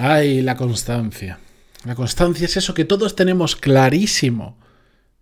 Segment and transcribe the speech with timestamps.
[0.00, 1.40] Ay, la constancia.
[1.84, 4.56] La constancia es eso que todos tenemos clarísimo,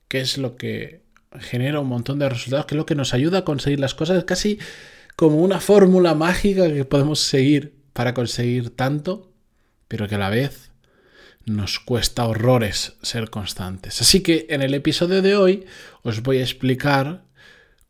[0.07, 1.03] que es lo que
[1.41, 4.25] genera un montón de resultados, que es lo que nos ayuda a conseguir las cosas,
[4.25, 4.59] casi
[5.17, 9.33] como una fórmula mágica que podemos seguir para conseguir tanto,
[9.89, 10.71] pero que a la vez
[11.47, 14.03] nos cuesta horrores ser constantes.
[14.03, 15.65] Así que en el episodio de hoy
[16.03, 17.25] os voy a explicar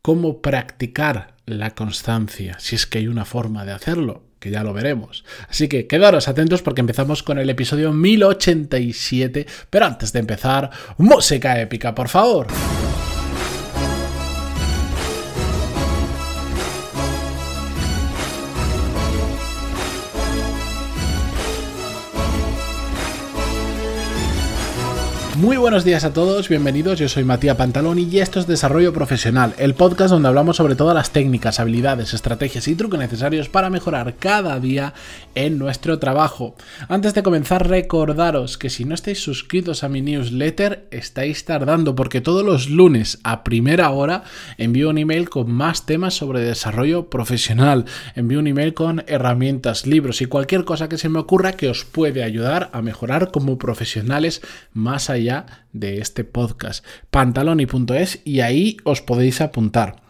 [0.01, 5.23] cómo practicar la constancia, si es que hay una forma de hacerlo ya lo veremos.
[5.49, 11.59] Así que quedaros atentos porque empezamos con el episodio 1087, pero antes de empezar, música
[11.59, 12.47] épica, por favor.
[25.37, 29.53] Muy buenos días a todos, bienvenidos, yo soy Matías Pantaloni y esto es Desarrollo Profesional,
[29.59, 34.15] el podcast donde hablamos sobre todas las técnicas, habilidades, estrategias y trucos necesarios para mejorar
[34.15, 34.95] cada día
[35.35, 36.55] en nuestro trabajo.
[36.89, 42.19] Antes de comenzar, recordaros que si no estáis suscritos a mi newsletter, estáis tardando porque
[42.19, 44.23] todos los lunes a primera hora
[44.57, 50.19] envío un email con más temas sobre desarrollo profesional, envío un email con herramientas, libros
[50.23, 54.41] y cualquier cosa que se me ocurra que os puede ayudar a mejorar como profesionales
[54.73, 55.26] más allá
[55.73, 56.85] de este podcast.
[57.09, 60.01] Pantaloni.es y ahí os podéis apuntar.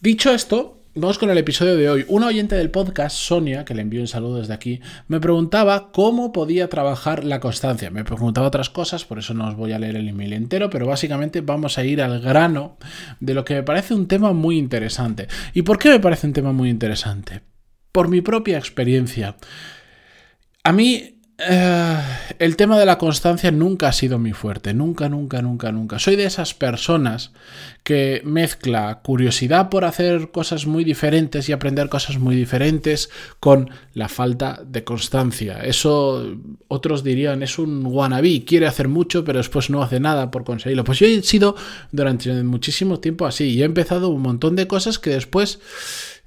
[0.00, 2.04] Dicho esto, Vamos con el episodio de hoy.
[2.08, 6.32] Una oyente del podcast, Sonia, que le envío un saludo desde aquí, me preguntaba cómo
[6.32, 7.90] podía trabajar la constancia.
[7.90, 10.86] Me preguntaba otras cosas, por eso no os voy a leer el email entero, pero
[10.86, 12.76] básicamente vamos a ir al grano
[13.20, 15.28] de lo que me parece un tema muy interesante.
[15.54, 17.40] ¿Y por qué me parece un tema muy interesante?
[17.90, 19.36] Por mi propia experiencia.
[20.62, 21.98] A mí eh,
[22.38, 25.98] el tema de la constancia nunca ha sido mi fuerte, nunca, nunca, nunca, nunca.
[25.98, 27.32] Soy de esas personas
[27.82, 34.08] que mezcla curiosidad por hacer cosas muy diferentes y aprender cosas muy diferentes con la
[34.08, 35.62] falta de constancia.
[35.64, 36.36] Eso
[36.68, 40.84] otros dirían es un wannabe, quiere hacer mucho pero después no hace nada por conseguirlo.
[40.84, 41.56] Pues yo he sido
[41.90, 45.60] durante muchísimo tiempo así y he empezado un montón de cosas que después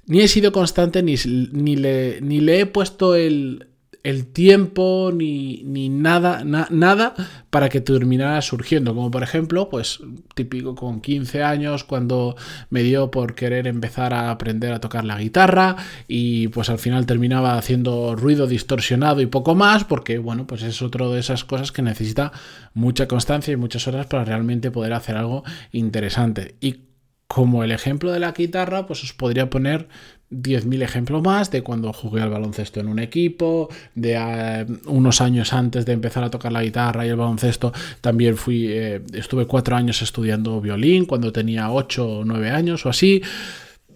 [0.06, 1.16] ni he sido constante ni,
[1.52, 3.66] ni, le, ni le he puesto el
[4.06, 7.14] el tiempo ni, nada, nada
[7.50, 8.94] para que terminara surgiendo.
[8.94, 9.98] Como por ejemplo, pues
[10.36, 12.36] típico con 15 años cuando
[12.70, 15.74] me dio por querer empezar a aprender a tocar la guitarra
[16.06, 20.82] y pues al final terminaba haciendo ruido distorsionado y poco más porque bueno, pues es
[20.82, 22.30] otro de esas cosas que necesita
[22.74, 26.54] mucha constancia y muchas horas para realmente poder hacer algo interesante.
[26.60, 26.86] Y
[27.26, 29.88] como el ejemplo de la guitarra, pues os podría poner
[30.30, 35.52] 10.000 ejemplos más de cuando jugué al baloncesto en un equipo, de eh, unos años
[35.52, 39.76] antes de empezar a tocar la guitarra y el baloncesto, también fui, eh, estuve cuatro
[39.76, 43.22] años estudiando violín cuando tenía 8 o 9 años o así.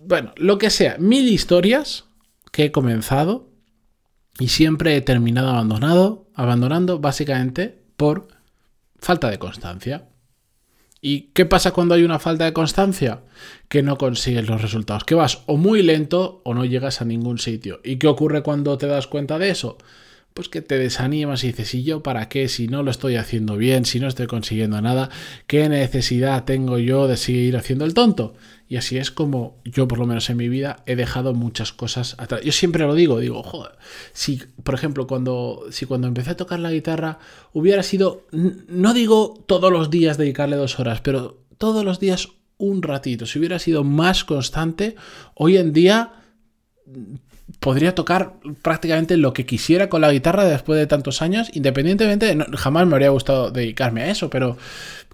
[0.06, 2.04] Bueno, lo que sea, mil historias
[2.52, 3.50] que he comenzado
[4.38, 8.28] y siempre he terminado abandonado, abandonando básicamente por
[8.98, 10.08] falta de constancia.
[11.02, 13.20] ¿Y qué pasa cuando hay una falta de constancia?
[13.68, 17.38] Que no consigues los resultados, que vas o muy lento o no llegas a ningún
[17.38, 17.80] sitio.
[17.82, 19.78] ¿Y qué ocurre cuando te das cuenta de eso?
[20.34, 22.48] Pues que te desanimas y dices, ¿y yo para qué?
[22.48, 25.10] Si no lo estoy haciendo bien, si no estoy consiguiendo nada,
[25.46, 28.34] ¿qué necesidad tengo yo de seguir haciendo el tonto?
[28.68, 32.14] Y así es como yo, por lo menos en mi vida, he dejado muchas cosas
[32.18, 32.42] atrás.
[32.44, 33.72] Yo siempre lo digo, digo, joder,
[34.12, 37.18] si, por ejemplo, cuando, si cuando empecé a tocar la guitarra
[37.52, 42.82] hubiera sido, no digo todos los días dedicarle dos horas, pero todos los días un
[42.82, 44.94] ratito, si hubiera sido más constante,
[45.34, 46.12] hoy en día
[47.58, 52.86] podría tocar prácticamente lo que quisiera con la guitarra después de tantos años, independientemente, jamás
[52.86, 54.56] me habría gustado dedicarme a eso, pero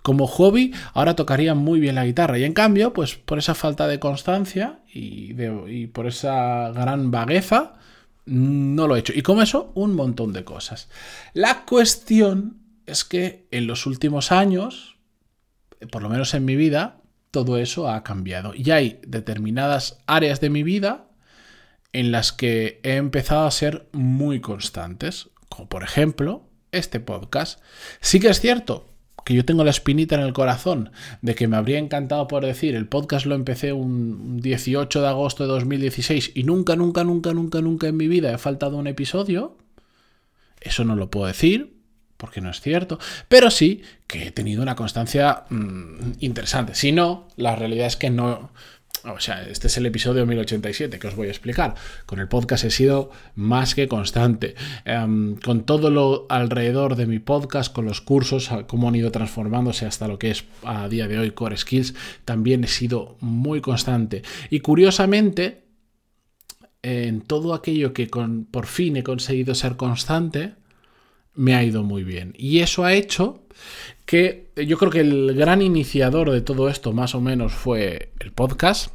[0.02, 2.38] como hobby ahora tocaría muy bien la guitarra.
[2.38, 7.74] Y en cambio, pues por esa falta de constancia y, por esa gran vagueza,
[8.24, 9.12] no lo he hecho.
[9.16, 10.88] Y como eso, un montón de cosas.
[11.32, 14.96] La cuestión es que en los últimos años,
[15.90, 18.52] por lo menos en mi vida, todo eso ha cambiado.
[18.54, 21.05] Y hay determinadas áreas de mi vida
[21.96, 25.30] en las que he empezado a ser muy constantes.
[25.48, 27.60] Como por ejemplo, este podcast.
[28.00, 28.86] Sí que es cierto
[29.24, 30.90] que yo tengo la espinita en el corazón
[31.22, 35.42] de que me habría encantado por decir, el podcast lo empecé un 18 de agosto
[35.42, 39.56] de 2016 y nunca, nunca, nunca, nunca, nunca en mi vida he faltado un episodio,
[40.60, 41.76] eso no lo puedo decir
[42.16, 42.98] porque no es cierto,
[43.28, 46.74] pero sí que he tenido una constancia mm, interesante.
[46.74, 48.52] Si no, la realidad es que no,
[49.04, 51.74] o sea, este es el episodio 1087 que os voy a explicar.
[52.06, 54.54] Con el podcast he sido más que constante.
[54.84, 59.86] Em, con todo lo alrededor de mi podcast, con los cursos, cómo han ido transformándose
[59.86, 61.94] hasta lo que es a día de hoy Core Skills,
[62.24, 64.22] también he sido muy constante.
[64.50, 65.64] Y curiosamente,
[66.82, 70.54] en todo aquello que con, por fin he conseguido ser constante,
[71.36, 72.34] me ha ido muy bien.
[72.36, 73.42] Y eso ha hecho
[74.04, 78.32] que yo creo que el gran iniciador de todo esto más o menos fue el
[78.32, 78.92] podcast.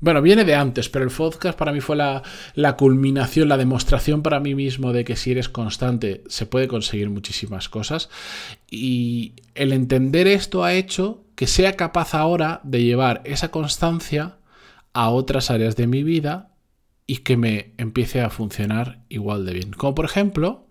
[0.00, 2.22] Bueno, viene de antes, pero el podcast para mí fue la,
[2.54, 7.10] la, culminación, la demostración para mí mismo de que si eres constante se puede conseguir
[7.10, 8.08] muchísimas cosas.
[8.70, 14.38] Y el entender esto ha hecho que sea capaz ahora de llevar esa constancia
[14.92, 16.54] a otras áreas de mi vida
[17.06, 19.72] y que me empiece a funcionar igual de bien.
[19.72, 20.67] Como por ejemplo,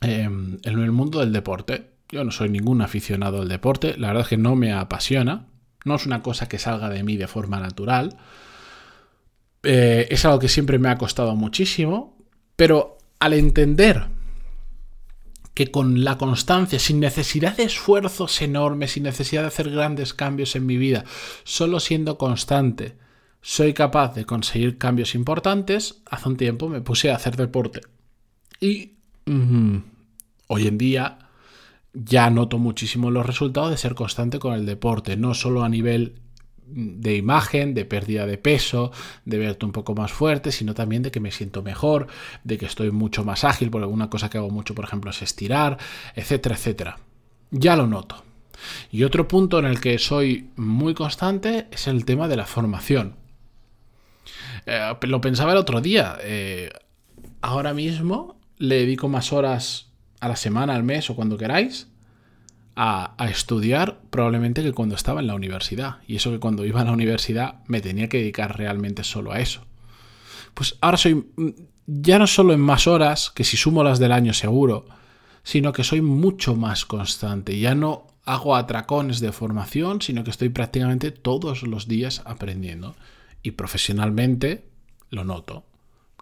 [0.00, 1.90] em, en el mundo del deporte.
[2.08, 5.46] Yo no soy ningún aficionado al deporte, la verdad es que no me apasiona,
[5.84, 8.16] no es una cosa que salga de mí de forma natural.
[9.62, 12.16] Eh, es algo que siempre me ha costado muchísimo,
[12.54, 14.06] pero al entender
[15.54, 20.54] que con la constancia, sin necesidad de esfuerzos enormes, sin necesidad de hacer grandes cambios
[20.54, 21.04] en mi vida,
[21.44, 22.98] solo siendo constante,
[23.40, 27.80] soy capaz de conseguir cambios importantes, hace un tiempo me puse a hacer deporte.
[28.60, 28.95] Y
[29.26, 31.18] hoy en día
[31.92, 36.20] ya noto muchísimo los resultados de ser constante con el deporte, no solo a nivel
[36.66, 38.90] de imagen, de pérdida de peso,
[39.24, 42.08] de verte un poco más fuerte, sino también de que me siento mejor,
[42.44, 45.22] de que estoy mucho más ágil, porque una cosa que hago mucho, por ejemplo, es
[45.22, 45.78] estirar,
[46.14, 46.98] etcétera, etcétera.
[47.50, 48.24] Ya lo noto.
[48.90, 53.16] Y otro punto en el que soy muy constante es el tema de la formación.
[54.66, 56.18] Eh, lo pensaba el otro día.
[56.22, 56.70] Eh,
[57.42, 61.88] ahora mismo le dedico más horas a la semana, al mes o cuando queráis
[62.74, 65.96] a, estudiar probablemente que cuando estaba en la universidad.
[66.06, 69.40] Y eso que cuando iba a la universidad me tenía que dedicar realmente solo a
[69.40, 69.66] eso.
[70.54, 71.26] Pues ahora soy
[71.86, 74.86] ya no solo en más horas, que si sumo las del año seguro,
[75.42, 77.58] sino que soy mucho más constante.
[77.58, 82.96] Ya no hago atracones de formación, sino que estoy prácticamente todos los días aprendiendo.
[83.42, 84.66] Y profesionalmente
[85.10, 85.64] lo noto.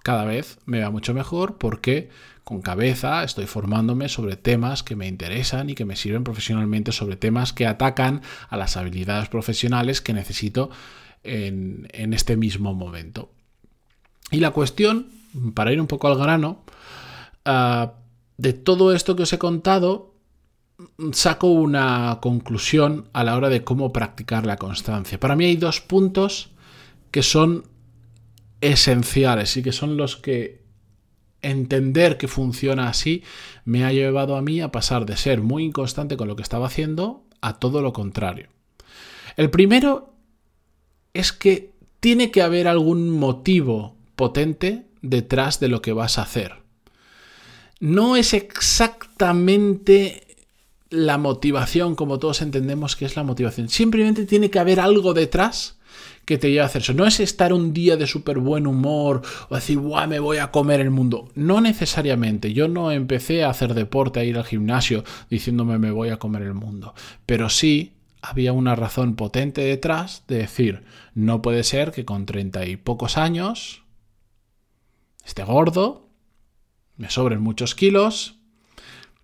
[0.05, 2.11] Cada vez me va mucho mejor porque
[2.45, 7.17] con cabeza, estoy formándome sobre temas que me interesan y que me sirven profesionalmente, sobre
[7.17, 8.21] temas que atacan
[8.51, 10.69] a las habilidades profesionales que necesito
[11.23, 13.31] en, este mismo momento.
[14.31, 15.07] Y la cuestión,
[15.55, 16.65] para ir un poco al grano,
[17.47, 17.95] ah,
[18.37, 20.13] de todo esto que os he contado,
[21.13, 25.19] saco una conclusión a la hora de cómo practicar la constancia.
[25.19, 26.51] Para mí hay dos puntos
[27.11, 27.65] que son
[28.65, 30.65] esenciales y que son los que
[31.43, 33.23] entender que funciona así
[33.67, 36.67] me ha llevado a mí a pasar de ser muy inconstante con lo que estaba
[36.67, 38.49] haciendo a todo lo contrario.
[39.37, 40.15] El primero
[41.13, 46.55] es que tiene que haber algún motivo potente detrás de lo que vas a hacer.
[47.81, 50.39] No es exactamente
[50.89, 53.69] la motivación como todos entendemos que es la motivación.
[53.69, 55.74] Simplemente tiene que haber algo detrás
[56.25, 56.95] que te lleve a hacer eso.
[56.95, 60.51] No es estar un día de súper buen humor o decir, guau, me voy a
[60.51, 61.29] comer el mundo.
[61.35, 62.53] No necesariamente.
[62.53, 66.43] Yo no empecé a hacer deporte, a ir al gimnasio diciéndome me voy a comer
[66.43, 66.95] el mundo.
[67.27, 70.85] Pero sí había una razón potente detrás de decir,
[71.15, 73.83] no puede ser que con treinta y pocos años
[75.25, 76.09] esté gordo,
[76.97, 78.39] me sobren muchos kilos,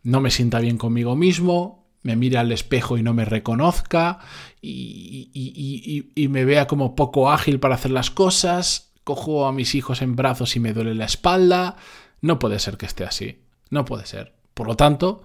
[0.02, 4.20] no me sienta bien conmigo mismo, me mire al espejo y no me reconozca
[4.62, 10.17] y, me vea como poco ágil para hacer las cosas, cojo a mis hijos en
[10.17, 11.76] brazos y me duele la espalda.
[12.20, 14.35] No puede ser que esté así, no puede ser.
[14.55, 15.23] Por lo tanto,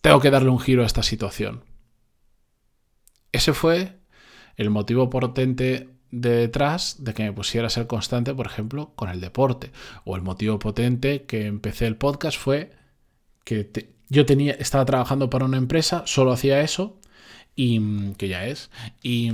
[0.00, 1.64] tengo que darle un giro a esta situación.
[3.32, 4.00] Ese fue
[4.56, 9.08] el motivo potente de detrás de que me pusiera a ser constante, por ejemplo, con
[9.08, 9.70] el deporte.
[10.04, 12.72] O el motivo potente que empecé el podcast fue
[13.44, 13.64] que
[14.10, 16.98] yo tenía, estaba trabajando para una empresa, solo hacía eso,
[17.56, 18.70] y que ya es,
[19.02, 19.30] y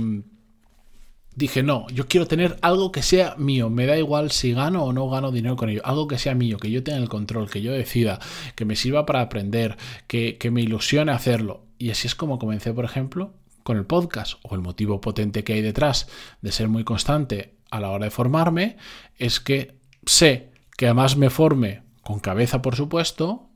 [1.35, 4.93] dije, no, yo quiero tener algo que sea mío, me da igual si gano o
[4.93, 7.61] no gano dinero con ello, algo que sea mío, que yo tenga el control, que
[7.61, 8.19] yo decida,
[8.55, 11.65] que me sirva para aprender, que, que me ilusione hacerlo.
[11.77, 15.53] Y así es como comencé, por ejemplo, con el podcast, o el motivo potente que
[15.53, 16.07] hay detrás
[16.41, 18.77] de ser muy constante a la hora de formarme,
[19.17, 23.46] es que sé que además me forme con cabeza, por supuesto,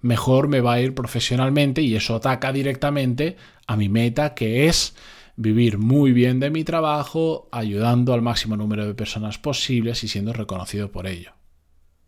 [0.00, 3.36] mejor me va a ir profesionalmente y eso ataca directamente
[3.66, 4.94] a mi meta que es
[5.36, 10.32] vivir muy bien de mi trabajo, ayudando al máximo número de personas posibles y siendo
[10.32, 11.32] reconocido por ello.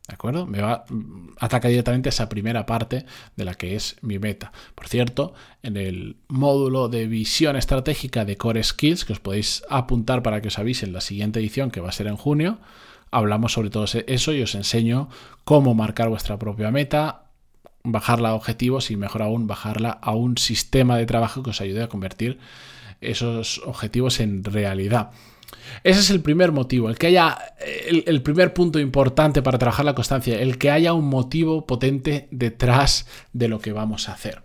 [0.08, 0.44] ¿De acuerdo?
[0.44, 0.84] Me va,
[1.38, 3.06] ataca directamente esa primera parte
[3.36, 4.50] de la que es mi meta.
[4.74, 10.24] Por cierto, en el módulo de visión estratégica de Core Skills, que os podéis apuntar
[10.24, 12.58] para que os avise en la siguiente edición, que va a ser en junio,
[13.12, 15.08] hablamos sobre todo eso y os enseño
[15.44, 17.29] cómo marcar vuestra propia meta,
[17.82, 21.82] bajarla a objetivos y mejor aún bajarla a un sistema de trabajo que os ayude
[21.82, 22.38] a convertir
[23.00, 25.10] esos objetivos en realidad.
[25.82, 27.36] Ese es el primer motivo, el que haya
[27.86, 33.06] el, primer punto importante para trabajar la constancia, el que haya un motivo potente detrás
[33.32, 34.42] de lo que vamos a hacer.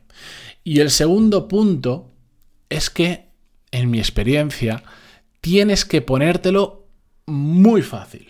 [0.64, 2.12] Y el segundo punto
[2.70, 3.28] es que,
[3.72, 4.84] en mi experiencia,
[5.42, 6.88] tienes que ponértelo
[7.28, 8.28] muy fácil,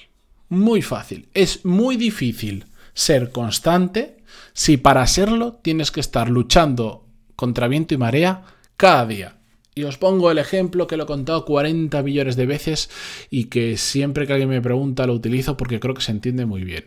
[0.50, 1.30] muy fácil.
[1.34, 4.18] Es muy difícil ser constante
[4.54, 8.44] si para serlo tienes que estar luchando contra viento y marea
[8.78, 9.38] cada día.
[9.74, 12.90] Y os pongo el ejemplo que lo he contado 40 millones de veces
[13.30, 16.64] y que siempre que alguien me pregunta lo utilizo porque creo que se entiende muy
[16.64, 16.86] bien.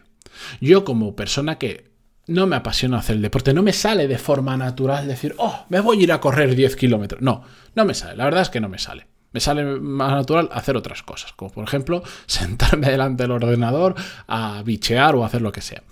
[0.61, 1.91] Yo como persona que
[2.27, 5.81] no me apasiona hacer el deporte, no me sale de forma natural decir, oh, me
[5.81, 7.21] voy a ir a correr 10 kilómetros.
[7.21, 7.43] No,
[7.75, 9.07] no me sale, la verdad es que no me sale.
[9.33, 13.95] Me sale más natural hacer otras cosas, como por ejemplo sentarme delante del ordenador
[14.27, 15.83] a bichear o hacer lo que sea.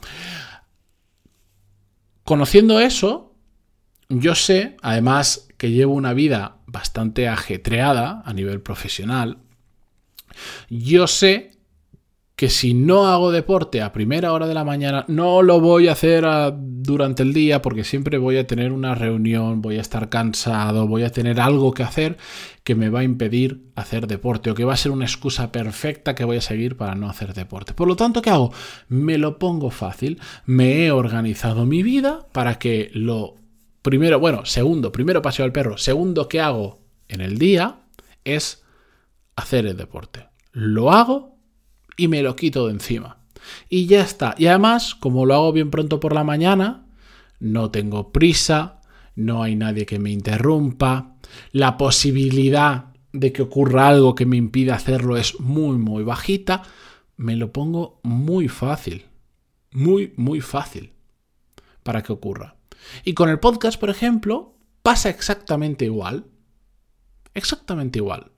[2.27, 3.37] Conociendo eso,
[4.09, 9.39] yo sé, además que llevo una vida bastante ajetreada a nivel profesional,
[10.69, 11.53] yo sé
[12.37, 15.93] que si no hago deporte a primera hora de la mañana, no lo voy a
[15.93, 20.87] hacer durante el día porque siempre voy a tener una reunión, voy a estar cansado,
[20.87, 22.19] voy a tener algo que hacer
[22.63, 26.15] que me va a impedir hacer deporte o que va a ser una excusa perfecta
[26.15, 27.73] que voy a seguir para no hacer deporte.
[27.73, 28.53] Por lo tanto, ¿qué hago?
[28.89, 33.37] Me lo pongo fácil, me he organizado mi vida para que lo
[33.81, 37.79] primero, bueno, segundo, primero paseo al perro, segundo que hago en el día
[38.25, 38.63] es
[39.37, 40.27] hacer el deporte.
[40.53, 41.36] Lo hago
[41.97, 43.19] y me lo quito de encima.
[43.69, 44.35] Y ya está.
[44.39, 46.87] Y además, como lo hago bien pronto por la mañana,
[47.39, 48.81] no tengo prisa,
[49.15, 51.17] no hay nadie que me interrumpa,
[51.53, 56.63] la posibilidad de que ocurra algo que me impida hacerlo es muy, muy bajita,
[57.17, 59.07] me lo pongo muy fácil.
[59.73, 60.93] Muy, muy fácil
[61.83, 62.57] para que ocurra.
[63.05, 66.27] Y con el podcast, por ejemplo, pasa exactamente igual.
[67.35, 68.33] Exactamente igual.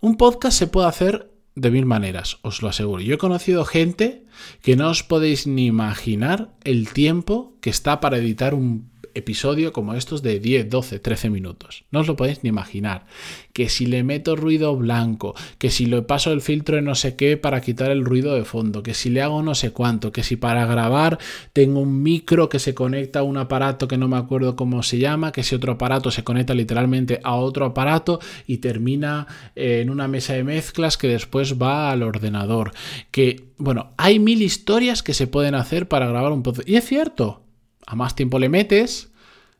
[0.00, 3.02] Un podcast se puede hacer de mil maneras, os lo aseguro.
[3.02, 4.24] Yo he conocido gente
[4.62, 9.94] que no os podéis ni imaginar el tiempo que está para editar un episodio como
[9.94, 11.84] estos de 10, 12, 13 minutos.
[11.90, 13.06] No os lo podéis ni imaginar.
[13.52, 17.16] Que si le meto ruido blanco, que si le paso el filtro de no sé
[17.16, 20.22] qué para quitar el ruido de fondo, que si le hago no sé cuánto, que
[20.22, 21.18] si para grabar
[21.52, 24.98] tengo un micro que se conecta a un aparato que no me acuerdo cómo se
[24.98, 29.90] llama, que si otro aparato se conecta literalmente a otro aparato y termina eh, en
[29.90, 32.72] una mesa de mezclas que después va al ordenador.
[33.10, 36.68] Que, bueno, hay mil historias que se pueden hacer para grabar un podcast.
[36.68, 37.45] Y es cierto,
[37.86, 39.12] a más tiempo le metes,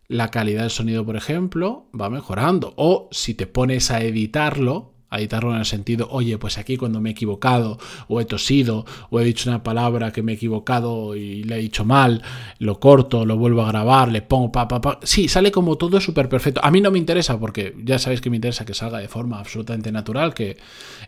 [0.08, 2.74] la calidad del sonido, por ejemplo, va mejorando.
[2.76, 7.00] O si te pones a editarlo, a editarlo en el sentido, oye, pues aquí cuando
[7.00, 7.78] me he equivocado,
[8.08, 11.60] o he tosido, o he dicho una palabra que me he equivocado y le he
[11.60, 12.22] dicho mal,
[12.58, 14.98] lo corto, lo vuelvo a grabar, le pongo pa, pa, pa.
[15.02, 16.60] Sí, sale como todo súper perfecto.
[16.64, 19.38] A mí no me interesa, porque ya sabéis que me interesa que salga de forma
[19.38, 20.56] absolutamente natural, que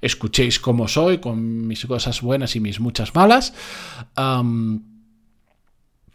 [0.00, 3.52] escuchéis cómo soy, con mis cosas buenas y mis muchas malas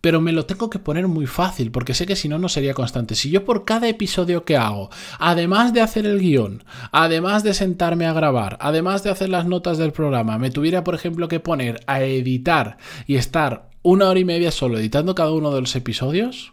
[0.03, 2.73] pero me lo tengo que poner muy fácil, porque sé que si no, no sería
[2.73, 3.15] constante.
[3.15, 8.05] Si yo por cada episodio que hago, además de hacer el guion, además de sentarme
[8.05, 11.79] a grabar, además de hacer las notas del programa, me tuviera, por ejemplo, que poner
[11.87, 12.75] a editar
[13.07, 16.51] y estar una hora y media solo editando cada uno de los episodios,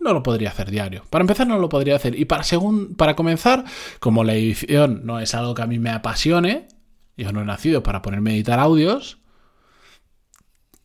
[0.00, 1.04] no lo podría hacer diario.
[1.08, 2.18] Para empezar, no lo podría hacer.
[2.18, 2.42] Y para,
[2.96, 3.64] para comenzar,
[4.00, 6.66] como la edición no es algo que a mí me apasione,
[7.16, 9.19] yo no he nacido para ponerme a editar audios,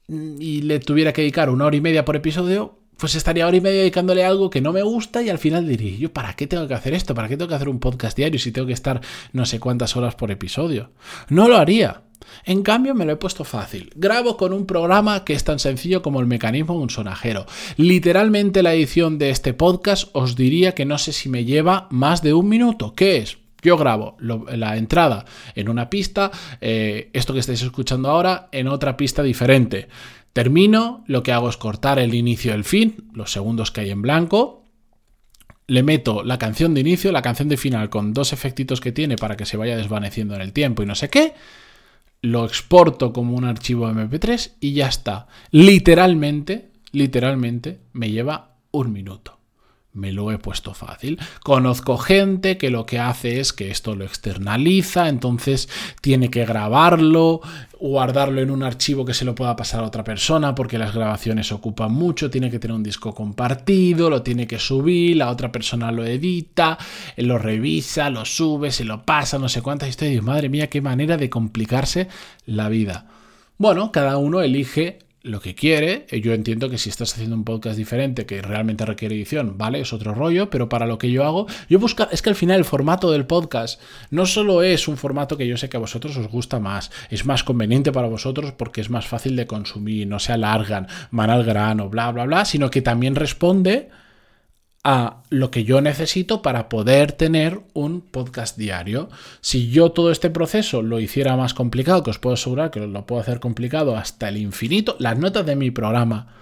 [0.07, 3.61] y le tuviera que dedicar una hora y media por episodio, pues estaría hora y
[3.61, 6.67] media dedicándole algo que no me gusta y al final diría, yo, ¿para qué tengo
[6.67, 7.13] que hacer esto?
[7.13, 9.01] ¿Para qué tengo que hacer un podcast diario si tengo que estar
[9.33, 10.91] no sé cuántas horas por episodio?
[11.29, 12.03] No lo haría.
[12.45, 13.91] En cambio, me lo he puesto fácil.
[13.95, 17.45] Grabo con un programa que es tan sencillo como el mecanismo de un sonajero.
[17.77, 22.21] Literalmente la edición de este podcast os diría que no sé si me lleva más
[22.21, 22.93] de un minuto.
[22.95, 23.37] ¿Qué es?
[23.65, 26.29] Yo grabo la entrada en una pista,
[26.61, 29.87] eh, esto que estáis escuchando ahora en otra pista diferente.
[30.33, 33.89] Termino, lo que hago es cortar el inicio y el fin, los segundos que hay
[33.89, 34.65] en blanco.
[35.65, 39.15] Le meto la canción de inicio, la canción de final con dos efectitos que tiene
[39.15, 41.33] para que se vaya desvaneciendo en el tiempo y no sé qué.
[42.21, 45.25] Lo exporto como un archivo MP3 y ya está.
[45.49, 49.34] Literalmente, literalmente me lleva un minuto
[49.95, 51.17] me lo he puesto fácil.
[51.41, 55.69] Conozco gente que lo que hace es que esto lo externaliza, entonces
[56.01, 57.41] tiene que grabarlo,
[57.79, 61.51] guardarlo en un archivo que se lo pueda pasar a otra persona porque las grabaciones
[61.51, 65.91] ocupan mucho, tiene que tener un disco compartido, lo tiene que subir, la otra persona
[65.91, 66.77] lo edita,
[67.15, 70.23] lo revisa, lo sube, se lo pasa, no sé cuántas historias.
[70.23, 72.09] Madre mía, qué manera de complicarse
[72.45, 73.07] la vida.
[73.57, 76.05] Bueno, cada uno elige lo que quiere.
[76.09, 79.81] Eh, yo entiendo que si estás haciendo un podcast diferente que realmente requiere edición, vale,
[79.81, 82.59] es otro rollo, pero para lo que yo hago, yo busco, es que al final
[82.59, 86.15] el formato del podcast no solo es un formato que yo sé que a vosotros
[86.17, 90.19] os gusta más, es más conveniente para vosotros porque es más fácil de consumir, no
[90.19, 93.89] se alargan, van al grano, bla, bla, bla, sino que también responde
[94.87, 99.09] a lo que yo necesito para poder tener un podcast diario.
[99.41, 103.05] Si yo todo este proceso lo hiciera más complicado, que os puedo asegurar que lo
[103.07, 106.35] puedo hacer complicado hasta el infinito, las notas de mi programa,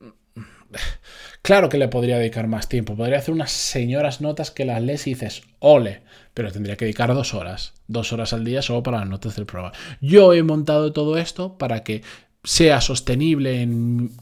[1.42, 2.96] claro que le podría dedicar más tiempo.
[2.96, 6.02] Podría hacer unas señoras notas que las lees y dices, ole,
[6.34, 9.46] pero tendría que dedicar dos horas, dos horas al día solo para las notas del
[9.46, 9.72] programa.
[10.00, 12.02] Yo he montado todo esto para que
[12.42, 13.68] sea sostenible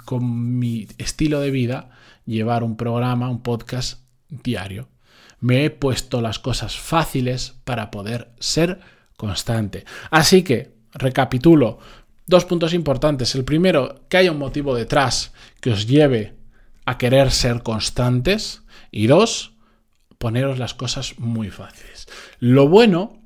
[0.05, 1.89] con mi estilo de vida
[2.27, 4.89] llevar un programa, un podcast diario.
[5.41, 8.81] Me he puesto las cosas fáciles para poder ser
[9.17, 9.85] constante.
[10.11, 11.79] Así que, recapitulo,
[12.27, 13.35] dos puntos importantes.
[13.35, 16.35] El primero, que haya un motivo detrás que os lleve
[16.87, 18.63] a querer ser constantes.
[18.91, 19.55] Y dos,
[20.19, 22.07] poneros las cosas muy fáciles.
[22.39, 23.19] Lo bueno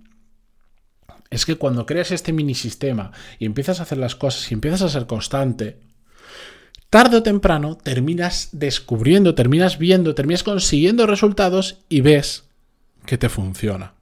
[1.30, 4.82] es que cuando creas este mini sistema y empiezas a hacer las cosas y empiezas
[4.82, 5.78] a ser constante,
[6.90, 12.44] tarde o temprano terminas descubriendo, terminas viendo, terminas consiguiendo resultados y ves
[13.04, 13.94] que te funciona.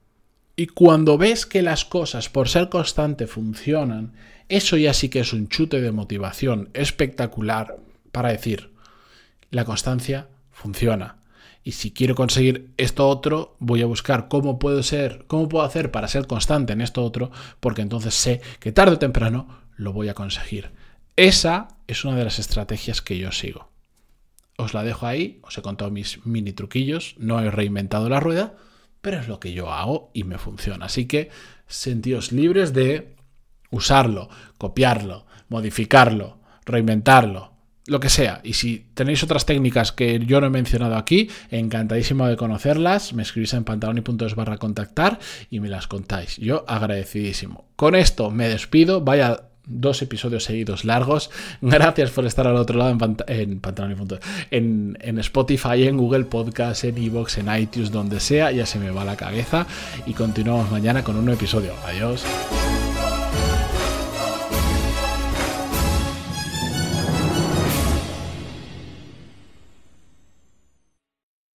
[0.55, 4.13] Y cuando ves que las cosas, por ser constante, funcionan,
[4.49, 7.77] eso ya sí que es un chute de motivación espectacular
[8.11, 8.71] para decir,
[9.51, 11.17] la constancia funciona.
[11.63, 15.91] Y si quiero conseguir esto otro, voy a buscar cómo puedo ser, cómo puedo hacer
[15.91, 17.29] para ser constante en esto otro,
[17.59, 20.71] porque entonces sé que tarde o temprano lo voy a conseguir.
[21.17, 23.69] Esa es una de las estrategias que yo sigo.
[24.57, 28.55] Os la dejo ahí, os he contado mis mini truquillos, no he reinventado la rueda,
[29.01, 30.85] pero es lo que yo hago y me funciona.
[30.85, 31.29] Así que
[31.67, 33.15] sentíos libres de
[33.69, 37.53] usarlo, copiarlo, modificarlo, reinventarlo,
[37.85, 38.41] lo que sea.
[38.43, 43.13] Y si tenéis otras técnicas que yo no he mencionado aquí, encantadísimo de conocerlas.
[43.13, 46.37] Me escribís en pantaloni.es barra contactar y me las contáis.
[46.37, 47.65] Yo agradecidísimo.
[47.75, 49.01] Con esto me despido.
[49.01, 51.29] Vaya dos episodios seguidos largos.
[51.61, 53.61] Gracias por estar al otro lado en,
[54.51, 58.51] en, en, Spotify, en Google Podcast, en Evox, en iTunes, donde sea.
[58.51, 59.67] Ya se me va la cabeza.
[60.05, 61.73] Y continuamos mañana con un nuevo episodio.
[61.85, 62.23] Adiós.